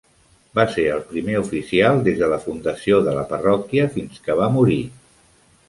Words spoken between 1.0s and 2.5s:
primer oficial des de la